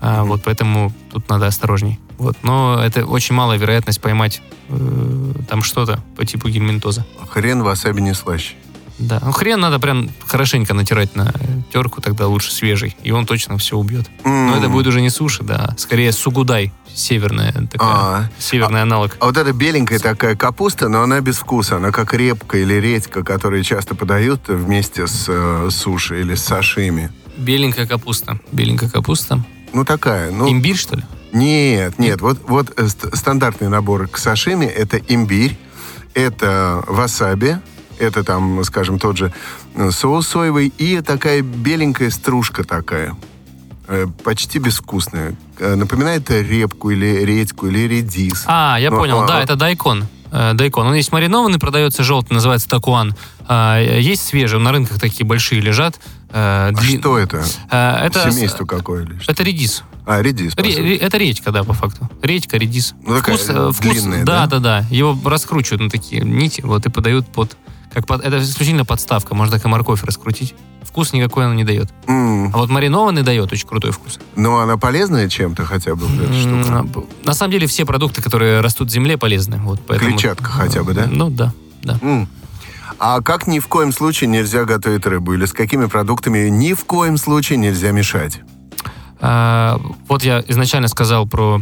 [0.00, 1.98] А, вот, поэтому тут надо осторожней.
[2.18, 2.36] Вот.
[2.42, 7.06] Но это очень малая вероятность поймать э, там что-то по типу гельминтоза.
[7.30, 8.54] Хрен васаби не слаще.
[8.98, 9.20] Да.
[9.24, 11.32] Ну, хрен надо прям хорошенько натирать на
[11.72, 12.96] терку, тогда лучше свежий.
[13.02, 14.08] И он точно все убьет.
[14.24, 15.70] Но это будет уже не суши, да.
[15.74, 16.72] а Скорее сугудай.
[16.94, 17.88] Северная такая.
[17.88, 18.30] А.
[18.38, 19.16] Северный аналог.
[19.18, 21.76] А вот эта беленькая такая капуста, но она без вкуса.
[21.76, 27.10] Она как репка или редька, которые часто подают вместе с э, суши или с сашими.
[27.36, 28.38] Беленькая капуста.
[28.52, 29.44] Беленькая капуста.
[29.72, 30.30] Ну, такая.
[30.30, 31.02] Ну, Имбирь, что ли?
[31.32, 32.20] Нет, нет.
[32.20, 35.58] Вот, вот э, ст- стандартный набор к сашими– это имбирь,
[36.14, 37.58] это васаби,
[37.98, 39.32] это там, скажем, тот же
[39.74, 43.16] э, соус соевый и такая беленькая стружка такая,
[43.88, 45.34] э, почти безвкусная.
[45.58, 48.44] Э, Напоминает репку или редьку или редис.
[48.46, 49.22] А, я Ну, понял.
[49.22, 50.06] а, Да, это дайкон.
[50.54, 50.88] Дайкон.
[50.88, 53.14] Он есть маринованный, продается желтый, называется такуан.
[53.46, 56.00] А, Есть свежий, на рынках такие большие лежат.
[56.30, 57.44] А дли- что это?
[57.70, 59.28] Это, Семейство какое лишь?
[59.28, 59.84] это редис.
[60.06, 60.54] А, редис.
[60.56, 62.10] Ре- это редька, да, по факту.
[62.20, 62.94] Редька, редис.
[63.06, 64.58] Ну, такая э, длинная, да, да?
[64.58, 64.86] да, да.
[64.90, 67.56] Его раскручивают на такие нити, вот, и подают под...
[67.94, 70.54] Как под это исключительно подставка, можно так и морковь раскрутить.
[70.82, 71.92] Вкус никакой она не дает.
[72.08, 74.18] М, А вот маринованный дает очень крутой вкус.
[74.34, 76.78] Ну, она полезная чем-то хотя бы, штука?
[76.78, 76.90] М,
[77.24, 79.58] На самом деле все продукты, которые растут в земле, полезны.
[79.58, 80.10] Вот, поэтому...
[80.10, 81.06] Клетчатка хотя бы, да?
[81.08, 81.52] Ну, да,
[81.84, 81.98] да.
[82.02, 82.28] М.
[82.98, 85.34] А как ни в коем случае нельзя готовить рыбу?
[85.34, 88.40] Или с какими продуктами ни в коем случае нельзя мешать?
[89.20, 91.60] А, вот я изначально сказал про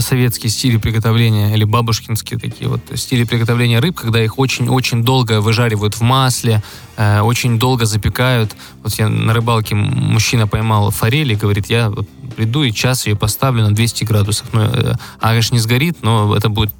[0.00, 5.94] советские стили приготовления или бабушкинские такие вот стили приготовления рыб, когда их очень-очень долго выжаривают
[5.94, 6.62] в масле,
[6.96, 8.54] э, очень долго запекают.
[8.82, 13.16] Вот я на рыбалке мужчина поймал форель и говорит, я вот приду и час ее
[13.16, 14.48] поставлю на 200 градусов.
[14.52, 16.70] Ну, э, она, конечно, не сгорит, но это будет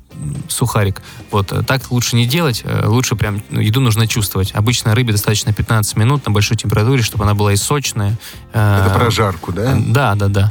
[0.49, 1.03] сухарик.
[1.31, 4.53] Вот э, так лучше не делать, э, лучше прям ну, еду нужно чувствовать.
[4.55, 8.17] Обычно рыбе достаточно 15 минут на большой температуре, чтобы она была и сочная.
[8.53, 9.77] э, Это про жарку, да?
[9.79, 10.51] да, да, да.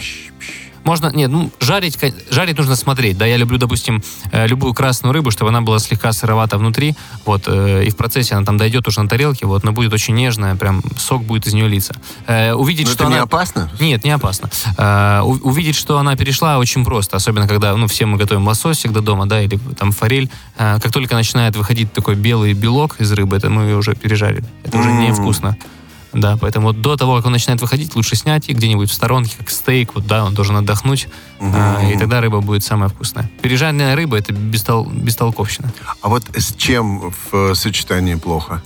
[0.88, 5.32] Можно, нет, ну, жарить, жарить нужно смотреть, да, я люблю, допустим, э, любую красную рыбу,
[5.32, 6.96] чтобы она была слегка сыровата внутри,
[7.26, 10.16] вот, э, и в процессе она там дойдет уже на тарелке, вот, но будет очень
[10.16, 11.94] нежная, прям сок будет из нее литься.
[12.26, 13.24] Э, увидеть, Но что это не она...
[13.26, 13.70] опасно?
[13.82, 14.50] Нет, не опасно.
[15.44, 17.18] Увидеть, что она перешла, очень просто.
[17.18, 20.30] Особенно, когда, ну, все мы готовим лосось всегда дома, да, или там форель.
[20.56, 24.46] Как только начинает выходить такой белый белок из рыбы, это мы ее уже пережарили.
[24.64, 25.02] Это уже М.
[25.02, 25.58] невкусно.
[26.18, 29.36] Да, поэтому вот до того, как он начинает выходить, лучше снять и где-нибудь в сторонке,
[29.38, 31.08] как стейк, вот, да, он должен отдохнуть,
[31.40, 33.30] а, и тогда рыба будет самая вкусная.
[33.44, 35.72] Пережаренная рыба— это бестол, бестолковщина.
[36.02, 38.64] А вот с чем в сочетании плохо?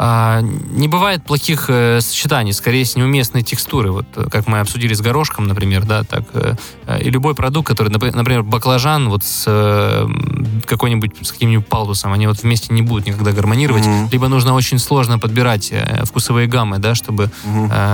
[0.00, 3.90] А, не бывает плохих э, сочетаний, скорее с неуместной текстуры.
[3.90, 6.54] Вот э, как мы обсудили с горошком, например, да, так э,
[6.86, 10.06] э, и любой продукт, который, напр- например, баклажан вот с э,
[10.66, 13.86] какой-нибудь с каким-нибудь палтусом, они вот вместе не будут никогда гармонировать.
[13.86, 14.08] Мгм.
[14.12, 17.30] Либо нужно очень сложно подбирать э, вкусовые гаммы, да, чтобы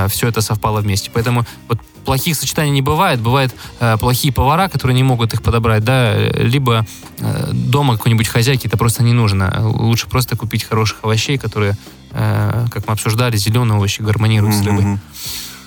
[0.08, 1.10] все это совпало вместе.
[1.12, 3.20] Поэтому вот плохих сочетаний не бывает.
[3.20, 6.86] Бывают э, плохие повара, которые не могут их подобрать, да, э, либо
[7.18, 9.52] э, дома какой-нибудь хозяйке это просто не нужно.
[9.62, 11.76] Лучше просто купить хороших овощей, которые,
[12.12, 14.98] э, как мы обсуждали, зеленые овощи гармонируют с рыбой.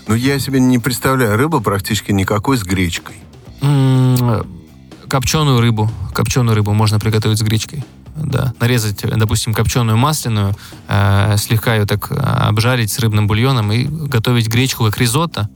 [0.08, 3.15] Ну, я себе не представляю рыбы практически никакой с гречкой.
[3.62, 4.45] М,
[5.10, 5.89] Копченую рыбу.
[6.13, 7.84] Копченую рыбу можно приготовить с гречкой.
[8.15, 8.54] да.
[8.60, 10.56] Нарезать, допустим, копченую масляную,
[10.88, 15.50] э, слегка ее так э, обжарить с рыбным бульоном и готовить гречку как ризотто.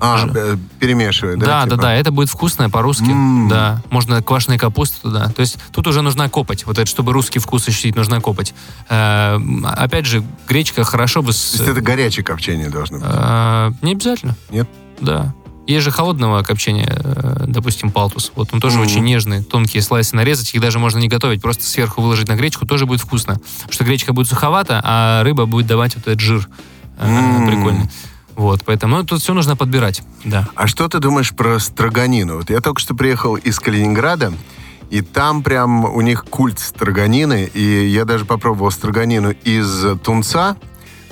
[0.00, 1.46] А, э, перемешивая, да?
[1.46, 1.82] Да, да, типа?
[1.82, 3.10] да, это будет вкусно по-русски.
[3.10, 3.48] М.
[3.48, 5.28] Да, можно квашеной капусты туда.
[5.28, 6.64] То есть тут уже нужна копоть.
[6.66, 8.54] Вот это, чтобы русский вкус ощутить, нужна копоть.
[8.88, 9.38] Э,
[9.76, 11.52] опять же, гречка хорошо бы с...
[11.52, 13.06] То есть это горячее копчение должно быть.
[13.10, 14.36] Э, не обязательно.
[14.50, 14.68] Нет?
[15.00, 15.34] Да.
[15.66, 18.32] Есть же холодного копчения, э, допустим, палтус.
[18.34, 18.86] Вот он тоже Мгм.
[18.86, 22.66] очень нежный, тонкие слайсы нарезать, их даже можно не готовить, просто сверху выложить на гречку,
[22.66, 23.34] тоже будет вкусно.
[23.34, 26.48] Потому что гречка будет суховата, а рыба будет давать вот этот жир
[26.98, 27.46] М.
[27.46, 27.88] прикольный.
[28.40, 30.48] Вот, поэтому ну, тут все нужно подбирать, да.
[30.54, 32.38] А что ты думаешь про строганину?
[32.38, 34.32] Вот я только что приехал из Калининграда,
[34.88, 40.56] и там прям у них культ строганины, и я даже попробовал строганину из тунца,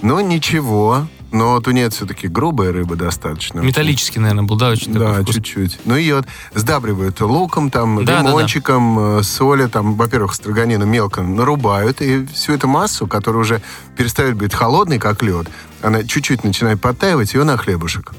[0.01, 1.07] но ничего.
[1.31, 3.61] Но тунец все-таки грубая рыба достаточно.
[3.61, 5.79] Металлический, наверное, был, да, очень Да, чуть-чуть.
[5.85, 8.29] Ну, ее сдабривают луком, там, Да, да, да.
[8.29, 13.63] лимончиком, э, солью, там, во-первых, строганину мелко нарубают, и всю эту массу, которая уже
[13.97, 15.49] перестает быть холодной, как лед,
[15.83, 18.13] она чуть-чуть начинает подтаивать, ее на хлебушек.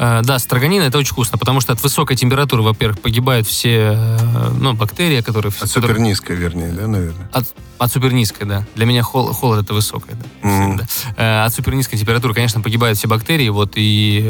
[0.00, 4.50] Э, Да, строганина это очень вкусно, потому что от высокой температуры, во-первых, погибают все э,
[4.58, 5.52] ну, бактерии, которые...
[5.60, 7.28] От супер низкой, вернее, да, наверное?
[7.32, 7.44] От,
[7.78, 8.66] от супернизкой, да.
[8.74, 10.48] Для меня хол- холод это высокое, да.
[10.48, 10.76] Мгм.
[10.78, 10.84] Да.
[11.16, 14.20] Э, От супернизкой температуры, конечно, погибают все бактерии, вот, и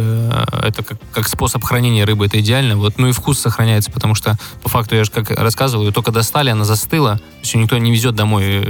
[0.63, 2.99] это как, как способ хранения рыбы, это идеально, вот.
[2.99, 6.51] Ну и вкус сохраняется, потому что, по факту, я же как рассказывал, ее только достали,
[6.51, 8.61] она застыла, то есть никто не везет домой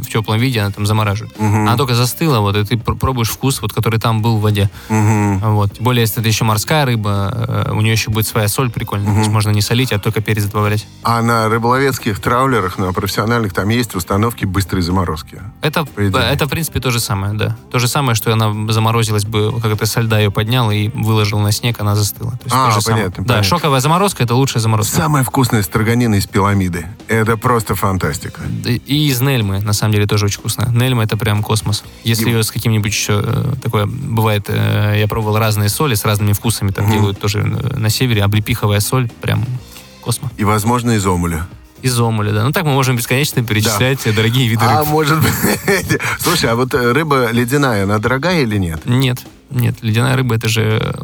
[0.00, 1.38] в теплом виде, она там замораживает.
[1.40, 1.62] Мгм.
[1.68, 4.70] Она только застыла, вот, и ты пр- пробуешь вкус, вот, который там был в воде.
[4.88, 5.38] Мгм.
[5.54, 5.74] Вот.
[5.74, 9.12] Тем более, если это еще морская рыба, э, у нее еще будет своя соль прикольная,
[9.12, 10.86] то есть можно не солить, а только перец добавлять.
[11.02, 15.40] А на рыболовецких траулерах, на профессиональных, там есть установки быстрой заморозки.
[15.62, 17.56] Это, это, в принципе, то же самое, да.
[17.70, 21.38] То же самое, что она заморозилась бы, как это со льда ее поднял и выложил
[21.38, 22.32] на снег, она застыла.
[22.32, 23.04] То есть А, же самое.
[23.04, 23.48] понятно, Да, понятно.
[23.48, 24.96] шоковая заморозка это лучшая заморозка.
[24.96, 26.86] Самая вкусная строганина из пиламиды.
[27.08, 28.40] Это просто фантастика.
[28.66, 30.68] И- И из Нельмы, на самом деле, тоже очень вкусно.
[30.70, 31.84] Нельма это прям космос.
[32.02, 36.04] Если И- ее с каким-нибудь еще э, такое бывает, э, я пробовал разные соли с
[36.04, 36.94] разными вкусами, там Мгм.
[36.94, 39.44] делают тоже на севере, облепиховая соль, прям
[40.00, 40.30] космос.
[40.38, 41.46] И, возможно, из омуля.
[41.82, 42.44] Из омуля, да.
[42.44, 44.88] Ну так мы можем бесконечно перечислять э, дорогие виды А рыб.
[44.88, 45.32] может быть...
[46.18, 48.80] Слушай, а вот э, рыба ледяная, она дорогая или нет?
[48.86, 49.18] Нет,
[49.50, 50.94] нет, ледяная рыба это же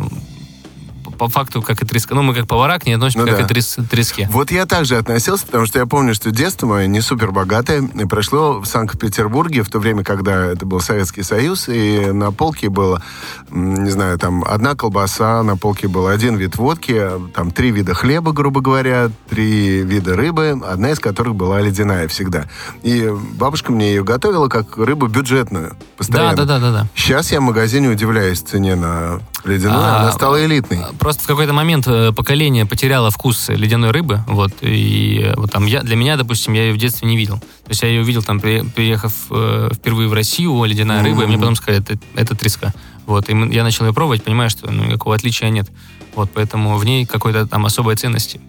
[1.16, 2.14] по факту как и треска.
[2.14, 3.44] Ну, мы как повара к ней относимся Ну как да.
[3.44, 4.28] и трес- треске.
[4.32, 8.60] Вот я также относился, потому что я помню, что детство мое не супер богатое прошло
[8.60, 13.02] в Санкт-Петербурге в то время, когда это был Советский Союз, и на полке было,
[13.50, 17.02] не знаю, там одна колбаса, на полке был один вид водки,
[17.34, 22.46] там три вида хлеба, грубо говоря, три вида рыбы, одна из которых была ледяная всегда.
[22.82, 26.36] И бабушка мне ее готовила как рыбу бюджетную, Да, постоянно.
[26.36, 26.86] да, да, да, да.
[26.94, 30.80] Сейчас я в магазине удивляюсь цене на ледяную, А, она стала элитной.
[31.06, 35.64] Просто в какой-то момент э, поколение потеряло вкус ледяной рыбы, вот, и э, вот там
[35.66, 37.38] я, для меня, допустим, я ее в детстве не видел.
[37.38, 41.26] То есть я ее увидел, там, при- приехав э, впервые в Россию, ледяная рыба, и
[41.26, 42.74] мне потом сказали, это, это треска.
[43.06, 45.70] Вот, и я начал ее пробовать, понимаю, что ну, никакого отличия нет.
[46.16, 48.40] Вот, поэтому в ней какой-то там особой ценности.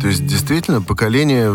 [0.00, 1.52] То есть, действительно, поколение...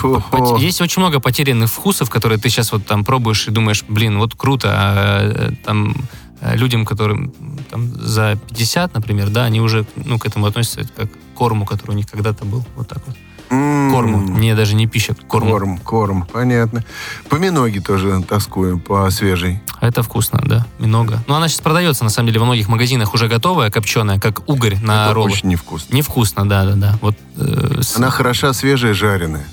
[0.00, 3.84] фу, Пот- Есть очень много потерянных вкусов, которые ты сейчас вот там пробуешь и думаешь,
[3.86, 5.94] блин, вот круто, а э, там
[6.40, 7.32] людям, которым
[7.70, 11.92] там за 50, например, да, они уже ну, к этому относятся как к корму, который
[11.92, 12.64] у них когда-то был.
[12.76, 13.16] Вот так вот.
[13.48, 14.18] М, Корму.
[14.38, 15.50] Не даже не пища, корму.
[15.52, 16.84] Корм, корм, понятно.
[17.28, 19.60] По миноге тоже тоскую, по свежей.
[19.80, 21.22] Это вкусно, да, много.
[21.28, 24.76] Но она сейчас продается, на самом деле, во многих магазинах уже готовая, копченая, как угорь
[24.82, 25.30] на Это роллы.
[25.30, 25.94] очень невкусно.
[25.94, 26.98] Невкусно, да, да, да.
[27.00, 29.46] Вот э, с- Она хороша свежая, жареная.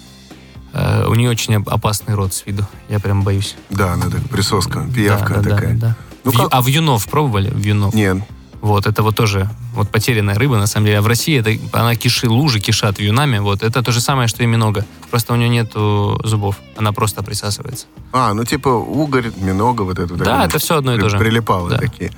[0.73, 2.65] э, у нее очень оп- опасный рот с виду.
[2.89, 3.55] Я прям боюсь.
[3.69, 5.75] Да, она так присоска, пиявка Да, да, да, такая.
[5.75, 5.95] да.
[6.23, 6.47] Ну Вью- как?
[6.51, 7.51] А вьюнов пробовали?
[7.53, 7.93] Вьюнов.
[7.93, 8.17] Нет.
[8.61, 10.99] Вот, это вот тоже вот потерянная рыба, на самом деле.
[10.99, 13.39] А в России это, она киши, лужи кишат вьюнами.
[13.39, 14.85] Вот, это то же самое, что и минога.
[15.11, 16.55] Просто у нее нету зубов.
[16.77, 17.87] Она просто присасывается.
[18.13, 20.13] А, ну типа угорь, минога, вот это.
[20.15, 21.17] Да, это все одно и то же.
[21.17, 21.77] Прилипалы Да.
[21.77, 22.11] такие.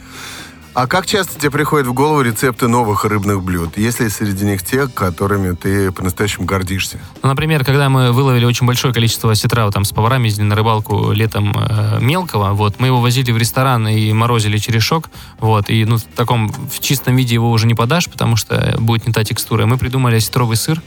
[0.75, 3.77] А как часто тебе приходят в голову рецепты новых рыбных блюд?
[3.77, 6.99] Есть ли среди них те, которыми ты по-настоящему гордишься?
[7.23, 11.13] Ну, например, когда мы выловили очень большое количество сетра, там, с поварами ездили на рыбалку
[11.13, 15.09] летом э, мелкого, вот, мы его возили в ресторан и морозили через шок,
[15.39, 19.07] вот, и, ну, в таком, в чистом виде его уже не подашь, потому что будет
[19.07, 19.65] не та текстура.
[19.65, 20.81] Мы придумали осетровый сыр,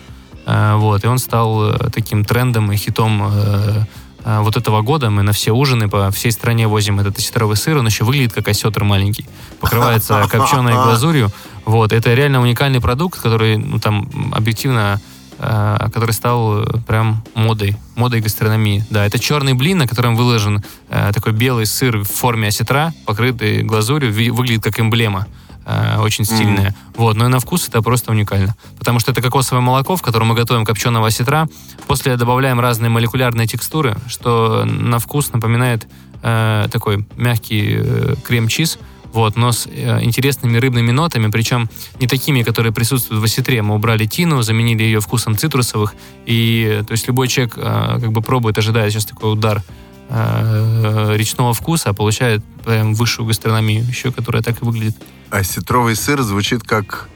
[0.45, 3.85] э, вот, и он стал э, таким трендом и хитом э,
[4.25, 5.11] вот этого года.
[5.11, 8.49] Мы на все ужины по всей стране возим этот осетровый сыр, он еще выглядит как
[8.49, 9.27] осетр маленький,
[9.61, 11.31] покрывается копченой глазурью,
[11.69, 15.03] вот, это реально уникальный продукт, который, ну, там, объективно
[15.39, 18.87] э, который стал э, прям модой, модой гастрономии.
[18.89, 23.63] Да, это черный блин, на котором выложен э, такой белый сыр в форме осетра, покрытый
[23.65, 25.27] глазурью, выглядит как эмблема.
[25.69, 26.75] Э, очень стильная.
[26.97, 28.57] Вот, но и на вкус это просто уникально.
[28.79, 31.49] Потому что это кокосовое молоко, в котором мы готовим копченого осетра.
[31.87, 35.87] После добавляем разные молекулярные текстуры, что на вкус напоминает
[36.23, 38.79] э, такой мягкий э, крем-чиз,
[39.13, 41.69] вот, но с э, интересными рыбными нотами, причем
[42.01, 43.63] не такими, которые присутствуют в осетре.
[43.63, 45.95] Мы убрали тину, заменили ее вкусом цитрусовых,
[46.27, 51.53] и то есть любой человек э, как бы пробует, ожидая сейчас такой удар э, речного
[51.53, 54.97] вкуса, а получает прям высшую гастрономию еще, которая так и выглядит.
[55.31, 57.09] Осетровый сыр звучит как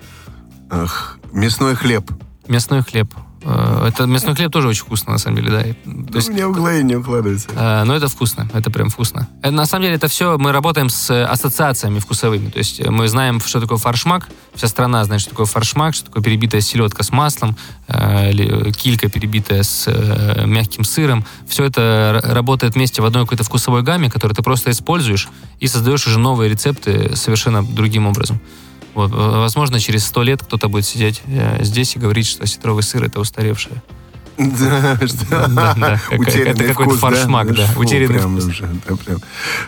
[0.70, 2.10] эх, мясной хлеб.
[2.48, 3.08] Мясной хлеб.
[3.44, 5.62] Э, Это мясной хлеб тоже очень вкусно, на самом деле, да.
[6.10, 7.48] То есть, У меня в голове не укладывается.
[7.54, 9.28] э, но это вкусно, это прям вкусно.
[9.42, 12.50] Э, На самом деле это все, мы работаем с э, ассоциациями вкусовыми.
[12.50, 16.06] То есть э, мы знаем, что такое фаршмак, вся страна знает, что такое фаршмак, что
[16.06, 17.56] такое перебитая селедка с маслом,
[17.88, 21.24] э, или килька перебитая с э, мягким сыром.
[21.46, 25.28] Все это работает вместе в одной какой-то вкусовой гамме, которую ты просто используешь
[25.60, 28.40] и создаешь уже новые рецепты совершенно другим образом.
[28.94, 32.82] Вот, э, возможно, через сто лет кто-то будет сидеть э, здесь и говорить, что осетровый
[32.82, 33.82] сыр это устаревшее.
[34.38, 34.98] Да,
[35.30, 37.10] Да, да, Утерянный это вкус, да?
[37.10, 38.60] форшмак, да, Фу, утерянный прям вкус.
[38.88, 39.18] да, прям.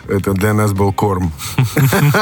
[0.07, 1.31] Это для нас был корм.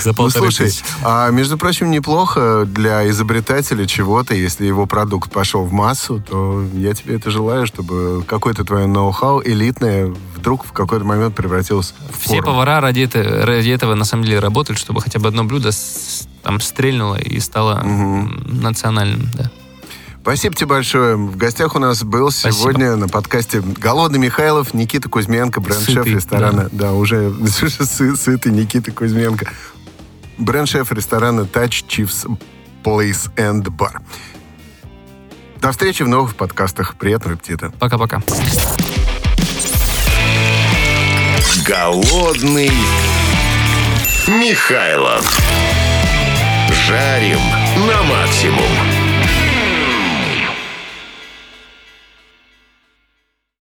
[0.00, 0.70] За Ну, слушай,
[1.02, 6.94] а между прочим, неплохо для изобретателя чего-то, если его продукт пошел в массу, то я
[6.94, 12.34] тебе это желаю, чтобы какое-то твое ноу-хау элитное вдруг в какой-то момент превратилось в Все
[12.36, 12.44] корм.
[12.46, 16.26] повара ради, это- ради этого на самом деле работают, чтобы хотя бы одно блюдо с-
[16.42, 19.28] там стрельнуло и стало м, национальным.
[19.34, 19.50] Да.
[20.26, 21.14] Спасибо тебе большое.
[21.14, 22.60] В гостях у нас был Спасибо.
[22.60, 26.68] сегодня на подкасте Голодный Михайлов, Никита Кузьменко, бренд-шеф ресторана.
[26.72, 29.48] Да, уже сы- сытый Никита Кузьменко.
[30.36, 32.26] Бренд-шеф ресторана Touch Chiefs
[32.82, 34.00] Place and Bar.
[35.60, 36.96] До встречи в новых подкастах.
[36.96, 37.70] Приятного аппетита.
[37.78, 38.20] Пока-пока.
[41.64, 42.72] Голодный
[44.26, 45.38] Михайлов.
[46.88, 47.38] Жарим
[47.86, 48.95] на максимум.